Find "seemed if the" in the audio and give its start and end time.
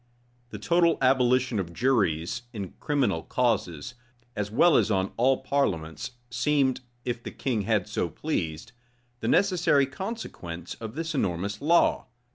6.31-7.29